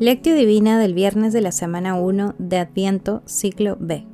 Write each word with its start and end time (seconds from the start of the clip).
Lectio 0.00 0.34
Divina 0.34 0.78
del 0.78 0.94
viernes 0.94 1.34
de 1.34 1.42
la 1.42 1.52
semana 1.52 1.94
1 1.94 2.36
de 2.38 2.56
Adviento, 2.56 3.20
ciclo 3.26 3.76
B. 3.78 4.06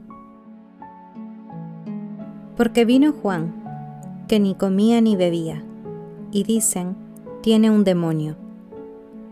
Porque 2.56 2.84
vino 2.84 3.12
Juan, 3.12 3.54
que 4.26 4.40
ni 4.40 4.56
comía 4.56 5.00
ni 5.00 5.14
bebía, 5.14 5.62
y 6.32 6.42
dicen, 6.42 6.96
tiene 7.40 7.70
un 7.70 7.84
demonio. 7.84 8.34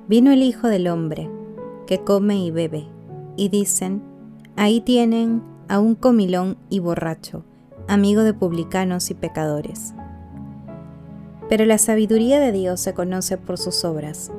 Vino 0.07 0.31
el 0.31 0.45
Hijo 0.45 0.69
del 0.69 0.87
Hombre, 0.87 1.29
que 1.89 1.99
come 2.05 2.39
y 2.39 2.53
bebe, 2.53 2.87
y 3.37 3.49
dicen, 3.49 4.01
ahí 4.55 4.81
tienen 4.81 5.43
a 5.67 5.81
un 5.81 5.97
comilón 5.97 6.57
y 6.71 6.79
borracho, 6.79 7.43
amigo 7.89 8.23
de 8.23 8.33
publicanos 8.33 9.11
y 9.11 9.15
pecadores. 9.15 9.93
Pero 11.49 11.65
la 11.65 11.79
sabiduría 11.79 12.39
de 12.39 12.53
Dios 12.53 12.79
se 12.79 12.95
conoce 12.95 13.39
por 13.39 13.59
sus 13.59 13.85
obras 13.85 14.31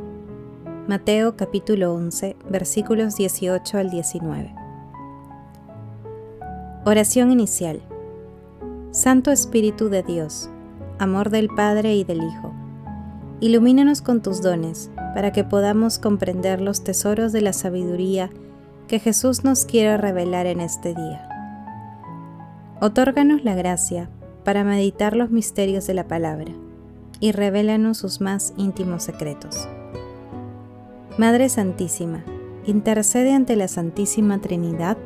Mateo 0.88 1.36
capítulo 1.36 1.96
11, 1.96 2.36
versículos 2.48 3.16
18 3.16 3.80
al 3.80 3.90
19. 3.90 4.54
Oración 6.86 7.32
inicial. 7.32 7.82
Santo 8.92 9.32
Espíritu 9.32 9.90
de 9.90 10.04
Dios, 10.04 10.48
amor 11.00 11.32
del 11.32 11.48
Padre 11.50 11.96
y 11.96 12.04
del 12.04 12.20
Hijo, 12.20 12.54
ilumínanos 13.40 14.04
con 14.04 14.22
tus 14.22 14.44
dones 14.44 14.92
para 15.16 15.32
que 15.32 15.44
podamos 15.44 15.98
comprender 15.98 16.62
los 16.62 16.84
tesoros 16.84 17.34
de 17.34 17.42
la 17.42 17.54
sabiduría 17.54 18.30
que 18.88 19.00
Jesús 19.00 19.44
nos 19.44 19.66
quiere 19.66 19.98
revelar 19.98 20.46
en 20.46 20.62
este 20.62 20.94
día. 20.94 21.28
Otórganos 22.80 23.44
la 23.44 23.56
gracia 23.56 24.12
para 24.44 24.64
meditar 24.64 25.16
los 25.16 25.32
misterios 25.32 25.88
de 25.88 25.96
la 25.96 26.08
palabra 26.08 26.52
y 27.20 27.32
revélanos 27.32 27.98
sus 27.98 28.22
más 28.22 28.54
íntimos 28.56 29.02
secretos. 29.02 29.68
Madre 31.18 31.48
Santísima, 31.48 32.26
intercede 32.66 33.32
ante 33.32 33.56
la 33.56 33.70
Santísima 33.70 34.42
Trinidad 34.42 34.98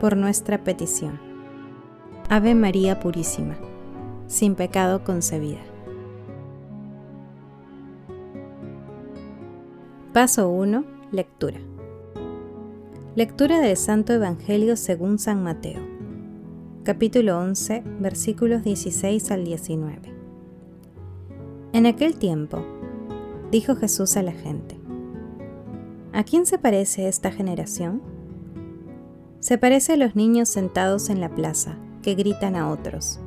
por 0.00 0.16
nuestra 0.16 0.64
petición. 0.64 1.20
Ave 2.28 2.56
María 2.56 2.98
Purísima, 2.98 3.56
sin 4.26 4.56
pecado 4.56 5.04
concebida. 5.04 5.60
Paso 10.12 10.48
1. 10.50 10.84
Lectura. 11.12 11.60
Lectura 13.14 13.60
del 13.60 13.76
Santo 13.76 14.12
Evangelio 14.14 14.76
según 14.76 15.20
San 15.20 15.44
Mateo. 15.44 15.80
Capítulo 16.82 17.38
11, 17.38 17.84
versículos 18.00 18.64
16 18.64 19.30
al 19.30 19.44
19. 19.44 20.00
En 21.74 21.86
aquel 21.86 22.18
tiempo, 22.18 22.58
dijo 23.52 23.76
Jesús 23.76 24.16
a 24.16 24.24
la 24.24 24.32
gente, 24.32 24.77
¿A 26.12 26.24
quién 26.24 26.46
se 26.46 26.58
parece 26.58 27.06
esta 27.06 27.30
generación? 27.30 28.00
Se 29.40 29.58
parece 29.58 29.92
a 29.92 29.96
los 29.98 30.16
niños 30.16 30.48
sentados 30.48 31.10
en 31.10 31.20
la 31.20 31.28
plaza, 31.28 31.76
que 32.02 32.14
gritan 32.14 32.56
a 32.56 32.70
otros. 32.70 33.20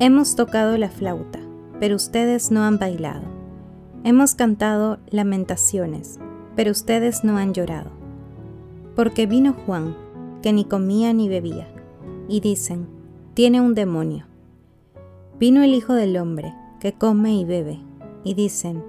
Hemos 0.00 0.36
tocado 0.36 0.76
la 0.76 0.90
flauta, 0.90 1.40
pero 1.80 1.96
ustedes 1.96 2.50
no 2.50 2.62
han 2.62 2.78
bailado. 2.78 3.22
Hemos 4.04 4.34
cantado 4.34 4.98
lamentaciones, 5.08 6.20
pero 6.54 6.72
ustedes 6.72 7.24
no 7.24 7.38
han 7.38 7.54
llorado. 7.54 7.90
Porque 8.94 9.26
vino 9.26 9.54
Juan, 9.64 9.96
que 10.42 10.52
ni 10.52 10.66
comía 10.66 11.14
ni 11.14 11.30
bebía, 11.30 11.68
y 12.28 12.40
dicen, 12.40 12.86
tiene 13.32 13.62
un 13.62 13.74
demonio. 13.74 14.26
Vino 15.38 15.62
el 15.62 15.72
Hijo 15.72 15.94
del 15.94 16.18
Hombre, 16.18 16.54
que 16.80 16.92
come 16.92 17.32
y 17.34 17.46
bebe, 17.46 17.80
y 18.24 18.34
dicen, 18.34 18.84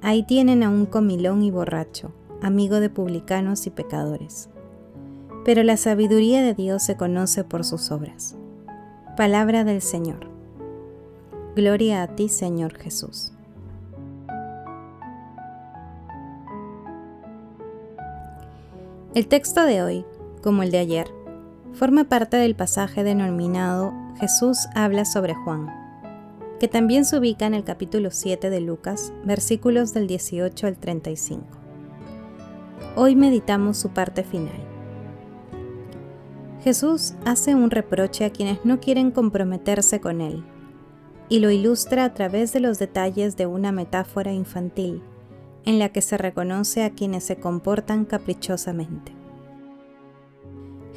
ahí 0.00 0.22
tienen 0.22 0.62
a 0.62 0.70
un 0.70 0.86
comilón 0.86 1.42
y 1.42 1.50
borracho 1.50 2.12
amigo 2.42 2.80
de 2.80 2.90
publicanos 2.90 3.66
y 3.66 3.70
pecadores. 3.70 4.48
Pero 5.44 5.62
la 5.62 5.76
sabiduría 5.76 6.42
de 6.42 6.54
Dios 6.54 6.82
se 6.82 6.96
conoce 6.96 7.44
por 7.44 7.64
sus 7.64 7.90
obras. 7.90 8.36
Palabra 9.16 9.64
del 9.64 9.80
Señor. 9.80 10.28
Gloria 11.54 12.02
a 12.02 12.08
ti, 12.08 12.28
Señor 12.28 12.74
Jesús. 12.74 13.32
El 19.14 19.28
texto 19.28 19.64
de 19.64 19.82
hoy, 19.82 20.04
como 20.42 20.62
el 20.62 20.70
de 20.70 20.78
ayer, 20.78 21.06
forma 21.72 22.04
parte 22.04 22.36
del 22.36 22.54
pasaje 22.54 23.02
denominado 23.02 23.94
Jesús 24.20 24.66
habla 24.74 25.06
sobre 25.06 25.34
Juan, 25.34 25.68
que 26.60 26.68
también 26.68 27.04
se 27.04 27.18
ubica 27.18 27.46
en 27.46 27.54
el 27.54 27.64
capítulo 27.64 28.10
7 28.10 28.50
de 28.50 28.60
Lucas, 28.60 29.14
versículos 29.24 29.94
del 29.94 30.06
18 30.06 30.66
al 30.66 30.76
35. 30.76 31.65
Hoy 32.98 33.14
meditamos 33.14 33.76
su 33.76 33.90
parte 33.90 34.24
final. 34.24 34.56
Jesús 36.62 37.12
hace 37.26 37.54
un 37.54 37.70
reproche 37.70 38.24
a 38.24 38.30
quienes 38.30 38.64
no 38.64 38.80
quieren 38.80 39.10
comprometerse 39.10 40.00
con 40.00 40.22
Él 40.22 40.42
y 41.28 41.40
lo 41.40 41.50
ilustra 41.50 42.04
a 42.04 42.14
través 42.14 42.54
de 42.54 42.60
los 42.60 42.78
detalles 42.78 43.36
de 43.36 43.44
una 43.44 43.70
metáfora 43.70 44.32
infantil 44.32 45.02
en 45.66 45.78
la 45.78 45.90
que 45.90 46.00
se 46.00 46.16
reconoce 46.16 46.84
a 46.84 46.90
quienes 46.94 47.24
se 47.24 47.36
comportan 47.36 48.06
caprichosamente. 48.06 49.12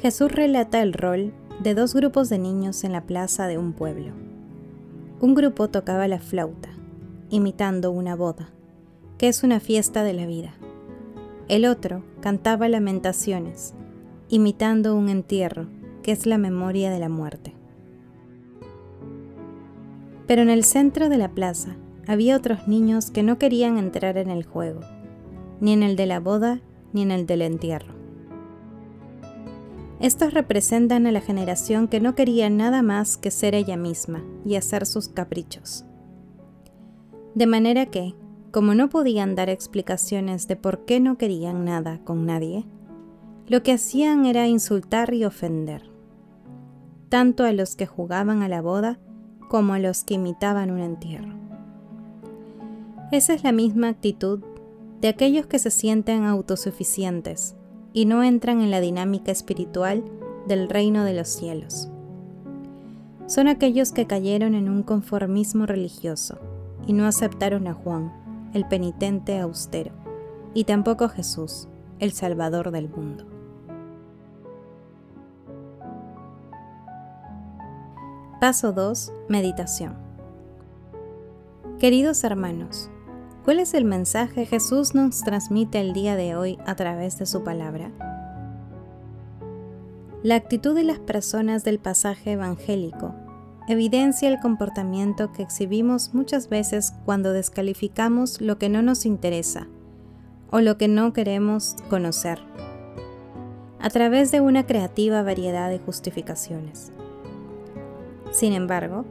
Jesús 0.00 0.32
relata 0.32 0.80
el 0.80 0.94
rol 0.94 1.34
de 1.62 1.74
dos 1.74 1.94
grupos 1.94 2.30
de 2.30 2.38
niños 2.38 2.82
en 2.82 2.92
la 2.92 3.02
plaza 3.02 3.46
de 3.46 3.58
un 3.58 3.74
pueblo. 3.74 4.14
Un 5.20 5.34
grupo 5.34 5.68
tocaba 5.68 6.08
la 6.08 6.18
flauta, 6.18 6.70
imitando 7.28 7.90
una 7.90 8.16
boda, 8.16 8.48
que 9.18 9.28
es 9.28 9.42
una 9.42 9.60
fiesta 9.60 10.02
de 10.02 10.14
la 10.14 10.24
vida. 10.24 10.54
El 11.50 11.66
otro 11.66 12.04
cantaba 12.20 12.68
lamentaciones, 12.68 13.74
imitando 14.28 14.94
un 14.94 15.08
entierro, 15.08 15.66
que 16.04 16.12
es 16.12 16.24
la 16.24 16.38
memoria 16.38 16.92
de 16.92 17.00
la 17.00 17.08
muerte. 17.08 17.56
Pero 20.28 20.42
en 20.42 20.48
el 20.48 20.62
centro 20.62 21.08
de 21.08 21.18
la 21.18 21.32
plaza 21.32 21.74
había 22.06 22.36
otros 22.36 22.68
niños 22.68 23.10
que 23.10 23.24
no 23.24 23.38
querían 23.38 23.78
entrar 23.78 24.16
en 24.16 24.30
el 24.30 24.44
juego, 24.44 24.82
ni 25.60 25.72
en 25.72 25.82
el 25.82 25.96
de 25.96 26.06
la 26.06 26.20
boda, 26.20 26.60
ni 26.92 27.02
en 27.02 27.10
el 27.10 27.26
del 27.26 27.42
entierro. 27.42 27.94
Estos 29.98 30.32
representan 30.32 31.08
a 31.08 31.10
la 31.10 31.20
generación 31.20 31.88
que 31.88 31.98
no 31.98 32.14
quería 32.14 32.48
nada 32.48 32.80
más 32.82 33.16
que 33.16 33.32
ser 33.32 33.56
ella 33.56 33.76
misma 33.76 34.22
y 34.44 34.54
hacer 34.54 34.86
sus 34.86 35.08
caprichos. 35.08 35.84
De 37.34 37.48
manera 37.48 37.86
que, 37.86 38.14
como 38.50 38.74
no 38.74 38.88
podían 38.88 39.34
dar 39.34 39.48
explicaciones 39.48 40.48
de 40.48 40.56
por 40.56 40.84
qué 40.84 41.00
no 41.00 41.18
querían 41.18 41.64
nada 41.64 42.00
con 42.04 42.26
nadie, 42.26 42.66
lo 43.46 43.62
que 43.62 43.72
hacían 43.72 44.26
era 44.26 44.46
insultar 44.46 45.12
y 45.14 45.24
ofender, 45.24 45.90
tanto 47.08 47.44
a 47.44 47.52
los 47.52 47.76
que 47.76 47.86
jugaban 47.86 48.42
a 48.42 48.48
la 48.48 48.62
boda 48.62 48.98
como 49.48 49.74
a 49.74 49.78
los 49.78 50.04
que 50.04 50.14
imitaban 50.14 50.70
un 50.70 50.80
entierro. 50.80 51.34
Esa 53.12 53.34
es 53.34 53.42
la 53.42 53.52
misma 53.52 53.88
actitud 53.88 54.40
de 55.00 55.08
aquellos 55.08 55.46
que 55.46 55.58
se 55.58 55.70
sienten 55.70 56.24
autosuficientes 56.24 57.56
y 57.92 58.04
no 58.04 58.22
entran 58.22 58.60
en 58.60 58.70
la 58.70 58.80
dinámica 58.80 59.32
espiritual 59.32 60.04
del 60.46 60.68
reino 60.68 61.04
de 61.04 61.14
los 61.14 61.28
cielos. 61.28 61.90
Son 63.26 63.48
aquellos 63.48 63.92
que 63.92 64.06
cayeron 64.06 64.54
en 64.54 64.68
un 64.68 64.82
conformismo 64.82 65.66
religioso 65.66 66.38
y 66.86 66.92
no 66.92 67.06
aceptaron 67.06 67.66
a 67.66 67.74
Juan, 67.74 68.12
el 68.52 68.66
penitente 68.66 69.38
austero, 69.38 69.92
y 70.54 70.64
tampoco 70.64 71.08
Jesús, 71.08 71.68
el 71.98 72.12
Salvador 72.12 72.70
del 72.70 72.88
mundo. 72.88 73.26
Paso 78.40 78.72
2. 78.72 79.12
Meditación. 79.28 79.96
Queridos 81.78 82.24
hermanos, 82.24 82.90
¿cuál 83.44 83.60
es 83.60 83.74
el 83.74 83.84
mensaje 83.84 84.46
Jesús 84.46 84.94
nos 84.94 85.20
transmite 85.20 85.80
el 85.80 85.92
día 85.92 86.16
de 86.16 86.34
hoy 86.36 86.58
a 86.66 86.74
través 86.74 87.18
de 87.18 87.26
su 87.26 87.44
palabra? 87.44 87.90
La 90.22 90.34
actitud 90.34 90.74
de 90.74 90.84
las 90.84 90.98
personas 90.98 91.64
del 91.64 91.78
pasaje 91.78 92.32
evangélico 92.32 93.14
evidencia 93.72 94.28
el 94.28 94.40
comportamiento 94.40 95.30
que 95.32 95.42
exhibimos 95.42 96.12
muchas 96.12 96.48
veces 96.48 96.92
cuando 97.04 97.32
descalificamos 97.32 98.40
lo 98.40 98.58
que 98.58 98.68
no 98.68 98.82
nos 98.82 99.06
interesa 99.06 99.68
o 100.50 100.60
lo 100.60 100.76
que 100.76 100.88
no 100.88 101.12
queremos 101.12 101.76
conocer, 101.88 102.40
a 103.78 103.88
través 103.90 104.32
de 104.32 104.40
una 104.40 104.66
creativa 104.66 105.22
variedad 105.22 105.70
de 105.70 105.78
justificaciones. 105.78 106.90
Sin 108.32 108.54
embargo, 108.54 109.04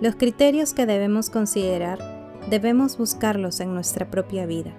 los 0.00 0.14
criterios 0.14 0.72
que 0.72 0.86
debemos 0.86 1.28
considerar 1.28 1.98
debemos 2.48 2.98
buscarlos 2.98 3.58
en 3.58 3.74
nuestra 3.74 4.08
propia 4.08 4.46
vida, 4.46 4.72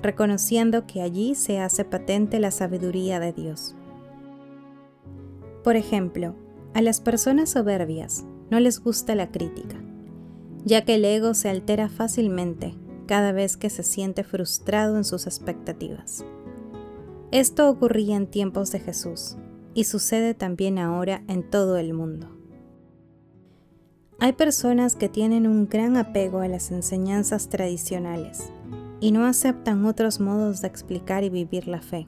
reconociendo 0.00 0.86
que 0.86 1.02
allí 1.02 1.34
se 1.34 1.58
hace 1.58 1.84
patente 1.84 2.38
la 2.38 2.52
sabiduría 2.52 3.18
de 3.18 3.32
Dios. 3.32 3.74
Por 5.64 5.74
ejemplo, 5.74 6.36
a 6.72 6.82
las 6.82 7.00
personas 7.00 7.50
soberbias 7.50 8.24
no 8.54 8.60
les 8.60 8.78
gusta 8.78 9.16
la 9.16 9.32
crítica, 9.32 9.74
ya 10.64 10.84
que 10.84 10.94
el 10.94 11.04
ego 11.04 11.34
se 11.34 11.48
altera 11.48 11.88
fácilmente 11.88 12.76
cada 13.08 13.32
vez 13.32 13.56
que 13.56 13.68
se 13.68 13.82
siente 13.82 14.22
frustrado 14.22 14.96
en 14.96 15.02
sus 15.02 15.26
expectativas. 15.26 16.24
Esto 17.32 17.68
ocurría 17.68 18.14
en 18.14 18.28
tiempos 18.28 18.70
de 18.70 18.78
Jesús 18.78 19.34
y 19.74 19.82
sucede 19.82 20.34
también 20.34 20.78
ahora 20.78 21.24
en 21.26 21.42
todo 21.42 21.78
el 21.78 21.94
mundo. 21.94 22.28
Hay 24.20 24.34
personas 24.34 24.94
que 24.94 25.08
tienen 25.08 25.48
un 25.48 25.68
gran 25.68 25.96
apego 25.96 26.38
a 26.38 26.46
las 26.46 26.70
enseñanzas 26.70 27.48
tradicionales 27.48 28.52
y 29.00 29.10
no 29.10 29.26
aceptan 29.26 29.84
otros 29.84 30.20
modos 30.20 30.60
de 30.62 30.68
explicar 30.68 31.24
y 31.24 31.28
vivir 31.28 31.66
la 31.66 31.82
fe. 31.82 32.06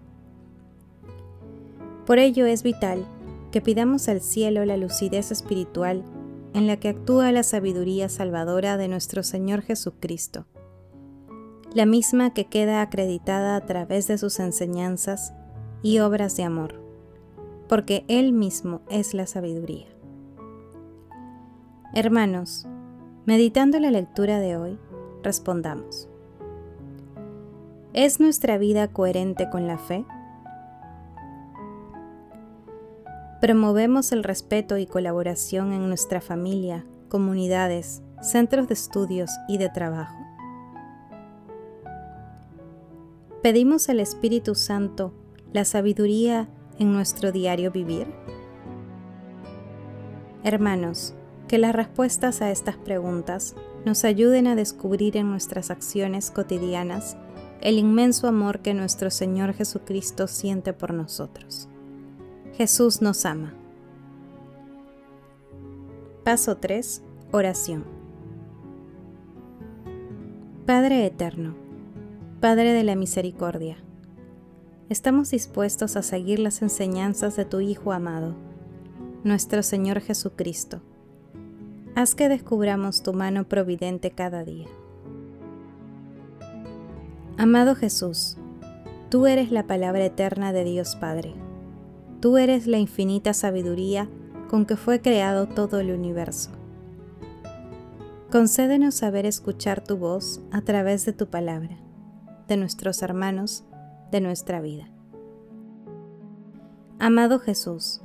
Por 2.06 2.20
ello 2.20 2.46
es 2.46 2.62
vital 2.62 3.04
que 3.50 3.60
pidamos 3.60 4.08
al 4.08 4.20
cielo 4.20 4.64
la 4.64 4.76
lucidez 4.76 5.32
espiritual 5.32 6.04
en 6.56 6.66
la 6.66 6.78
que 6.78 6.88
actúa 6.88 7.32
la 7.32 7.42
sabiduría 7.42 8.08
salvadora 8.08 8.78
de 8.78 8.88
nuestro 8.88 9.22
Señor 9.22 9.60
Jesucristo, 9.60 10.46
la 11.74 11.84
misma 11.84 12.32
que 12.32 12.46
queda 12.46 12.80
acreditada 12.80 13.56
a 13.56 13.66
través 13.66 14.08
de 14.08 14.16
sus 14.16 14.40
enseñanzas 14.40 15.34
y 15.82 15.98
obras 15.98 16.34
de 16.34 16.44
amor, 16.44 16.80
porque 17.68 18.06
Él 18.08 18.32
mismo 18.32 18.80
es 18.88 19.12
la 19.12 19.26
sabiduría. 19.26 19.86
Hermanos, 21.92 22.66
meditando 23.26 23.78
la 23.78 23.90
lectura 23.90 24.40
de 24.40 24.56
hoy, 24.56 24.78
respondamos. 25.22 26.08
¿Es 27.92 28.18
nuestra 28.18 28.56
vida 28.56 28.88
coherente 28.88 29.50
con 29.50 29.66
la 29.66 29.76
fe? 29.76 30.06
Promovemos 33.46 34.10
el 34.10 34.24
respeto 34.24 34.76
y 34.76 34.86
colaboración 34.86 35.72
en 35.72 35.86
nuestra 35.86 36.20
familia, 36.20 36.84
comunidades, 37.08 38.02
centros 38.20 38.66
de 38.66 38.74
estudios 38.74 39.30
y 39.46 39.58
de 39.58 39.68
trabajo. 39.68 40.18
¿Pedimos 43.44 43.88
al 43.88 44.00
Espíritu 44.00 44.56
Santo 44.56 45.14
la 45.52 45.64
sabiduría 45.64 46.48
en 46.80 46.92
nuestro 46.92 47.30
diario 47.30 47.70
vivir? 47.70 48.08
Hermanos, 50.42 51.14
que 51.46 51.58
las 51.58 51.72
respuestas 51.72 52.42
a 52.42 52.50
estas 52.50 52.76
preguntas 52.76 53.54
nos 53.84 54.02
ayuden 54.02 54.48
a 54.48 54.56
descubrir 54.56 55.16
en 55.16 55.30
nuestras 55.30 55.70
acciones 55.70 56.32
cotidianas 56.32 57.16
el 57.60 57.78
inmenso 57.78 58.26
amor 58.26 58.58
que 58.58 58.74
nuestro 58.74 59.08
Señor 59.12 59.54
Jesucristo 59.54 60.26
siente 60.26 60.72
por 60.72 60.92
nosotros. 60.92 61.68
Jesús 62.56 63.02
nos 63.02 63.26
ama. 63.26 63.52
Paso 66.24 66.56
3. 66.56 67.02
Oración. 67.30 67.84
Padre 70.64 71.04
Eterno, 71.04 71.54
Padre 72.40 72.72
de 72.72 72.82
la 72.82 72.96
Misericordia, 72.96 73.76
estamos 74.88 75.32
dispuestos 75.32 75.96
a 75.96 76.02
seguir 76.02 76.38
las 76.38 76.62
enseñanzas 76.62 77.36
de 77.36 77.44
tu 77.44 77.60
Hijo 77.60 77.92
amado, 77.92 78.34
nuestro 79.22 79.62
Señor 79.62 80.00
Jesucristo. 80.00 80.80
Haz 81.94 82.14
que 82.14 82.30
descubramos 82.30 83.02
tu 83.02 83.12
mano 83.12 83.46
providente 83.46 84.12
cada 84.12 84.44
día. 84.44 84.68
Amado 87.36 87.74
Jesús, 87.74 88.38
tú 89.10 89.26
eres 89.26 89.50
la 89.50 89.66
palabra 89.66 90.06
eterna 90.06 90.54
de 90.54 90.64
Dios 90.64 90.96
Padre. 90.96 91.45
Tú 92.20 92.38
eres 92.38 92.66
la 92.66 92.78
infinita 92.78 93.34
sabiduría 93.34 94.08
con 94.48 94.64
que 94.64 94.76
fue 94.76 95.00
creado 95.00 95.46
todo 95.46 95.80
el 95.80 95.90
universo. 95.90 96.50
Concédenos 98.30 98.94
saber 98.94 99.26
escuchar 99.26 99.84
tu 99.84 99.96
voz 99.96 100.40
a 100.50 100.62
través 100.62 101.04
de 101.04 101.12
tu 101.12 101.28
palabra, 101.28 101.76
de 102.48 102.56
nuestros 102.56 103.02
hermanos, 103.02 103.64
de 104.10 104.20
nuestra 104.20 104.60
vida. 104.60 104.88
Amado 106.98 107.38
Jesús, 107.38 108.00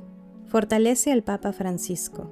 fortalece 0.46 1.12
al 1.12 1.22
Papa 1.22 1.52
Francisco, 1.52 2.30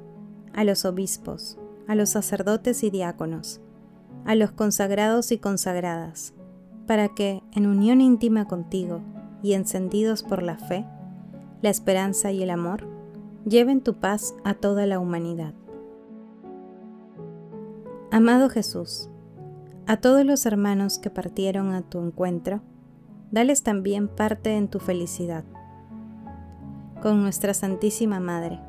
a 0.53 0.65
los 0.65 0.85
obispos, 0.85 1.59
a 1.89 1.95
los 1.95 2.11
sacerdotes 2.11 2.85
y 2.85 2.91
diáconos, 2.91 3.61
a 4.27 4.35
los 4.35 4.53
consagrados 4.53 5.33
y 5.33 5.39
consagradas, 5.39 6.35
para 6.87 7.09
que, 7.15 7.43
en 7.53 7.67
unión 7.67 8.01
íntima 8.01 8.47
contigo 8.47 9.01
y 9.43 9.55
encendidos 9.55 10.23
por 10.23 10.43
la 10.43 10.59
fe, 10.59 10.85
la 11.63 11.71
esperanza 11.71 12.33
y 12.33 12.43
el 12.43 12.51
amor, 12.51 12.87
lleven 13.45 13.81
tu 13.81 13.95
paz 13.95 14.35
a 14.45 14.55
toda 14.55 14.87
la 14.87 14.99
humanidad. 14.99 15.55
Amado 18.11 18.49
Jesús, 18.49 19.09
a 19.87 19.97
todos 19.99 20.25
los 20.25 20.47
hermanos 20.47 20.99
que 20.99 21.11
partieron 21.11 21.73
a 21.73 21.83
tu 21.83 22.01
encuentro, 22.01 22.61
dales 23.31 23.63
también 23.63 24.09
parte 24.09 24.57
en 24.57 24.69
tu 24.69 24.79
felicidad. 24.79 25.45
Con 27.03 27.23
nuestra 27.23 27.55
Santísima 27.55 28.21
Madre, 28.21 28.61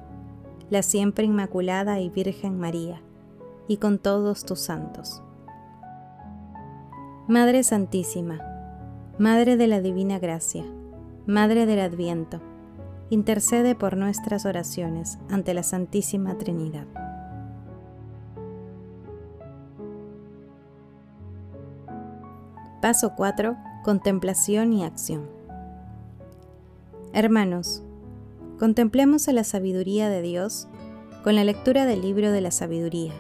la 0.69 0.83
siempre 0.83 1.25
Inmaculada 1.25 1.99
y 1.99 2.09
Virgen 2.09 2.59
María, 2.59 3.01
y 3.67 3.77
con 3.77 3.99
todos 3.99 4.45
tus 4.45 4.59
santos 4.59 5.21
Madre 7.27 7.63
Santísima, 7.63 8.41
Madre 9.17 9.55
de 9.55 9.67
la 9.67 9.79
Divina 9.79 10.19
Gracia, 10.19 10.65
Madre 11.25 11.65
del 11.65 11.79
Adviento, 11.79 12.41
intercede 13.11 13.75
por 13.75 13.95
nuestras 13.95 14.47
oraciones 14.47 15.19
ante 15.29 15.53
la 15.53 15.61
Santísima 15.61 16.39
Trinidad. 16.39 16.87
Paso 22.81 23.13
4. 23.15 23.55
Contemplación 23.83 24.73
y 24.73 24.83
acción. 24.83 25.29
Hermanos, 27.13 27.83
contemplemos 28.57 29.27
a 29.27 29.33
la 29.33 29.43
sabiduría 29.43 30.09
de 30.09 30.23
Dios 30.23 30.67
con 31.23 31.35
la 31.35 31.43
lectura 31.43 31.85
del 31.85 32.01
libro 32.01 32.31
de 32.31 32.41
la 32.41 32.49
sabiduría, 32.49 33.13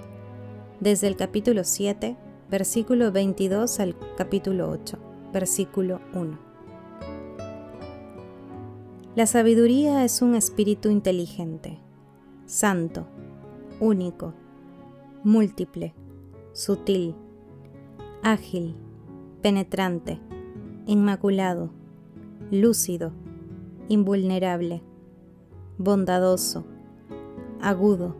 desde 0.79 1.05
el 1.05 1.15
capítulo 1.15 1.63
7 1.63 2.17
versículo 2.51 3.13
22 3.13 3.79
al 3.79 3.95
capítulo 4.17 4.69
8, 4.69 4.97
versículo 5.31 6.01
1. 6.13 6.50
La 9.13 9.25
sabiduría 9.25 10.05
es 10.05 10.21
un 10.21 10.35
espíritu 10.35 10.89
inteligente, 10.89 11.79
santo, 12.45 13.07
único, 13.81 14.33
múltiple, 15.25 15.93
sutil, 16.53 17.13
ágil, 18.23 18.73
penetrante, 19.41 20.21
inmaculado, 20.85 21.71
lúcido, 22.51 23.11
invulnerable, 23.89 24.81
bondadoso, 25.77 26.63
agudo, 27.59 28.15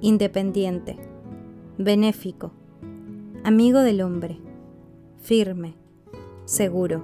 independiente, 0.00 0.96
benéfico, 1.76 2.52
amigo 3.42 3.80
del 3.80 4.00
hombre, 4.00 4.38
firme, 5.18 5.74
seguro, 6.44 7.02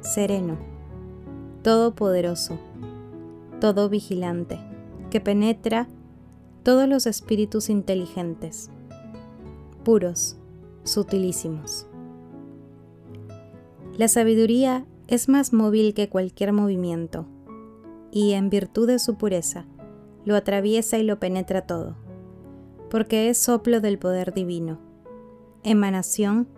sereno, 0.00 0.69
todopoderoso, 1.62 2.58
todo 3.60 3.88
vigilante, 3.88 4.58
que 5.10 5.20
penetra 5.20 5.88
todos 6.62 6.88
los 6.88 7.06
espíritus 7.06 7.70
inteligentes, 7.70 8.70
puros, 9.84 10.36
sutilísimos. 10.84 11.86
La 13.96 14.08
sabiduría 14.08 14.86
es 15.08 15.28
más 15.28 15.52
móvil 15.52 15.94
que 15.94 16.08
cualquier 16.08 16.52
movimiento, 16.52 17.26
y 18.10 18.32
en 18.32 18.50
virtud 18.50 18.86
de 18.86 18.98
su 18.98 19.16
pureza, 19.16 19.66
lo 20.24 20.36
atraviesa 20.36 20.98
y 20.98 21.02
lo 21.02 21.18
penetra 21.18 21.66
todo, 21.66 21.96
porque 22.90 23.28
es 23.28 23.38
soplo 23.38 23.80
del 23.80 23.98
poder 23.98 24.32
divino 24.34 24.90
emanación 25.62 26.48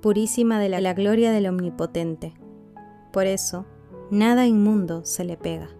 purísima 0.00 0.58
de 0.58 0.68
la, 0.68 0.94
gloria 0.94 1.30
del 1.32 1.46
Omnipotente. 1.46 2.34
Por 3.12 3.26
eso, 3.26 3.66
nada 4.12 4.46
inmundo 4.46 5.06
se 5.06 5.24
le 5.24 5.38
pega. 5.38 5.70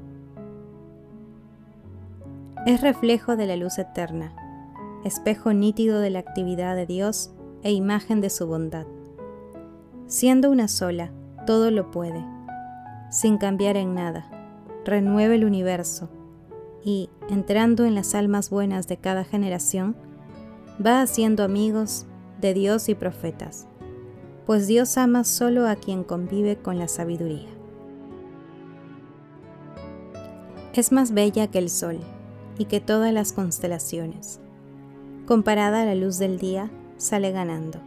Es 2.64 2.80
reflejo 2.80 3.36
de 3.36 3.44
la 3.46 3.56
luz 3.56 3.78
eterna, 3.78 4.32
espejo 5.04 5.52
nítido 5.52 6.00
de 6.00 6.08
la 6.08 6.20
actividad 6.20 6.74
de 6.74 6.86
Dios 6.86 7.30
e 7.62 7.72
imagen 7.72 8.22
de 8.22 8.30
su 8.30 8.46
bondad. 8.46 8.86
Siendo 10.06 10.50
una 10.50 10.68
sola, 10.68 11.12
todo 11.46 11.70
lo 11.70 11.90
puede, 11.90 12.24
sin 13.10 13.36
cambiar 13.36 13.76
en 13.76 13.94
nada, 13.94 14.30
renueve 14.86 15.34
el 15.34 15.44
universo 15.44 16.08
y, 16.82 17.10
entrando 17.28 17.84
en 17.84 17.94
las 17.94 18.14
almas 18.14 18.48
buenas 18.48 18.88
de 18.88 18.96
cada 18.96 19.24
generación, 19.24 19.94
va 20.84 21.02
haciendo 21.02 21.44
amigos 21.44 22.06
de 22.40 22.54
Dios 22.54 22.88
y 22.88 22.94
profetas, 22.94 23.66
pues 24.46 24.66
Dios 24.66 24.96
ama 24.96 25.24
solo 25.24 25.68
a 25.68 25.76
quien 25.76 26.02
convive 26.02 26.56
con 26.56 26.78
la 26.78 26.88
sabiduría. 26.88 27.61
Es 30.74 30.90
más 30.90 31.12
bella 31.12 31.48
que 31.48 31.58
el 31.58 31.68
sol 31.68 31.98
y 32.56 32.64
que 32.64 32.80
todas 32.80 33.12
las 33.12 33.32
constelaciones. 33.32 34.40
Comparada 35.26 35.82
a 35.82 35.84
la 35.84 35.94
luz 35.94 36.18
del 36.18 36.38
día, 36.38 36.70
sale 36.96 37.30
ganando, 37.30 37.78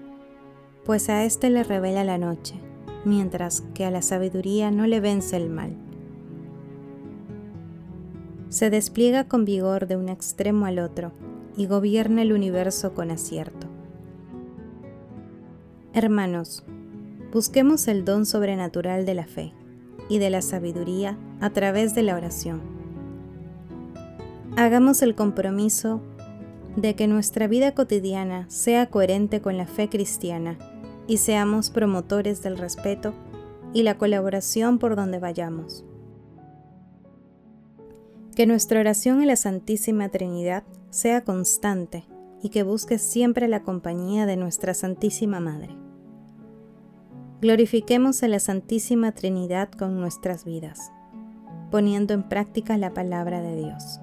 pues 0.85 1.09
a 1.09 1.23
éste 1.23 1.49
le 1.49 1.63
revela 1.63 2.03
la 2.03 2.19
noche, 2.19 2.53
mientras 3.03 3.61
que 3.73 3.85
a 3.85 3.91
la 3.91 4.03
sabiduría 4.03 4.69
no 4.69 4.85
le 4.85 4.99
vence 4.99 5.35
el 5.35 5.49
mal. 5.49 5.75
Se 8.49 8.69
despliega 8.69 9.23
con 9.23 9.45
vigor 9.45 9.87
de 9.87 9.97
un 9.97 10.07
extremo 10.07 10.67
al 10.67 10.77
otro 10.77 11.11
y 11.57 11.65
gobierna 11.65 12.21
el 12.21 12.33
universo 12.33 12.93
con 12.93 13.09
acierto. 13.09 13.67
Hermanos, 15.93 16.63
busquemos 17.33 17.87
el 17.87 18.05
don 18.05 18.27
sobrenatural 18.27 19.07
de 19.07 19.13
la 19.15 19.25
fe 19.25 19.53
y 20.07 20.19
de 20.19 20.29
la 20.29 20.43
sabiduría 20.43 21.17
a 21.41 21.49
través 21.49 21.95
de 21.95 22.03
la 22.03 22.15
oración. 22.15 22.74
Hagamos 24.57 25.01
el 25.01 25.15
compromiso 25.15 25.99
de 26.77 26.95
que 26.95 27.07
nuestra 27.07 27.45
vida 27.47 27.73
cotidiana 27.73 28.49
sea 28.49 28.89
coherente 28.89 29.41
con 29.41 29.57
la 29.57 29.67
fe 29.67 29.89
cristiana 29.89 30.57
y 31.07 31.17
seamos 31.17 31.69
promotores 31.69 32.41
del 32.41 32.57
respeto 32.57 33.13
y 33.73 33.83
la 33.83 33.97
colaboración 33.97 34.79
por 34.79 34.95
donde 34.95 35.19
vayamos. 35.19 35.83
Que 38.33 38.47
nuestra 38.47 38.79
oración 38.79 39.21
a 39.21 39.25
la 39.25 39.35
Santísima 39.35 40.07
Trinidad 40.07 40.63
sea 40.89 41.25
constante 41.25 42.05
y 42.41 42.47
que 42.47 42.63
busque 42.63 42.97
siempre 42.97 43.49
la 43.49 43.61
compañía 43.61 44.25
de 44.25 44.37
nuestra 44.37 44.73
Santísima 44.73 45.41
Madre. 45.41 45.75
Glorifiquemos 47.41 48.23
a 48.23 48.29
la 48.29 48.39
Santísima 48.39 49.11
Trinidad 49.11 49.69
con 49.69 49.99
nuestras 49.99 50.45
vidas, 50.45 50.93
poniendo 51.71 52.13
en 52.13 52.23
práctica 52.23 52.77
la 52.77 52.93
palabra 52.93 53.41
de 53.41 53.57
Dios. 53.57 53.99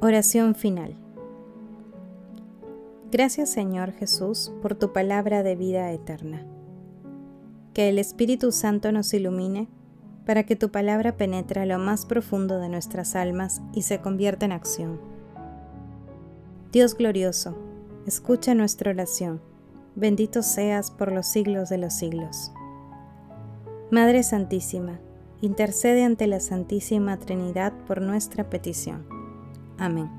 Oración 0.00 0.54
final. 0.54 0.94
Gracias 3.10 3.50
Señor 3.50 3.90
Jesús 3.90 4.52
por 4.62 4.76
tu 4.76 4.92
palabra 4.92 5.42
de 5.42 5.56
vida 5.56 5.90
eterna. 5.90 6.46
Que 7.74 7.88
el 7.88 7.98
Espíritu 7.98 8.52
Santo 8.52 8.92
nos 8.92 9.12
ilumine 9.12 9.66
para 10.24 10.44
que 10.44 10.54
tu 10.54 10.70
palabra 10.70 11.16
penetre 11.16 11.66
lo 11.66 11.80
más 11.80 12.06
profundo 12.06 12.60
de 12.60 12.68
nuestras 12.68 13.16
almas 13.16 13.60
y 13.74 13.82
se 13.82 14.00
convierta 14.00 14.46
en 14.46 14.52
acción. 14.52 15.00
Dios 16.70 16.94
glorioso, 16.94 17.58
escucha 18.06 18.54
nuestra 18.54 18.92
oración. 18.92 19.40
Bendito 19.96 20.44
seas 20.44 20.92
por 20.92 21.10
los 21.10 21.26
siglos 21.26 21.70
de 21.70 21.78
los 21.78 21.92
siglos. 21.92 22.52
Madre 23.90 24.22
Santísima, 24.22 25.00
intercede 25.40 26.04
ante 26.04 26.28
la 26.28 26.38
Santísima 26.38 27.16
Trinidad 27.18 27.72
por 27.88 28.00
nuestra 28.00 28.48
petición. 28.48 29.17
Amém. 29.78 30.17